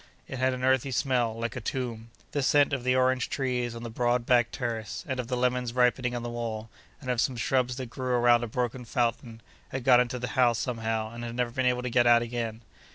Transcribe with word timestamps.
—it 0.27 0.39
had 0.39 0.51
an 0.51 0.63
earthy 0.63 0.89
smell, 0.89 1.37
like 1.37 1.55
a 1.55 1.61
tomb. 1.61 2.09
The 2.31 2.41
scent 2.41 2.73
of 2.73 2.83
the 2.83 2.95
orange 2.95 3.29
trees 3.29 3.75
on 3.75 3.83
the 3.83 3.89
broad 3.91 4.25
back 4.25 4.49
terrace, 4.51 5.05
and 5.07 5.19
of 5.19 5.27
the 5.27 5.37
lemons 5.37 5.73
ripening 5.73 6.15
on 6.15 6.23
the 6.23 6.29
wall, 6.31 6.71
and 6.99 7.11
of 7.11 7.21
some 7.21 7.35
shrubs 7.37 7.75
that 7.75 7.91
grew 7.91 8.13
around 8.15 8.43
a 8.43 8.47
broken 8.47 8.83
fountain, 8.83 9.41
had 9.69 9.83
got 9.83 9.99
into 9.99 10.17
the 10.17 10.29
house 10.29 10.57
somehow, 10.57 11.11
and 11.13 11.23
had 11.23 11.35
never 11.35 11.51
been 11.51 11.67
able 11.67 11.83
to 11.83 11.89
get 11.91 12.07
out 12.07 12.23
again. 12.23 12.61